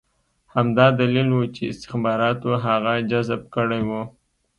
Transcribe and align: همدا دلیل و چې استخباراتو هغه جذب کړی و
همدا 0.55 0.87
دلیل 0.99 1.29
و 1.31 1.39
چې 1.55 1.61
استخباراتو 1.71 2.49
هغه 2.65 2.93
جذب 3.09 3.41
کړی 3.55 3.81
و 3.89 3.91